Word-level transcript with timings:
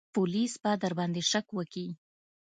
پوليس 0.13 0.53
به 0.63 0.71
درباندې 0.83 1.21
شک 1.31 1.47
وکي. 1.57 1.87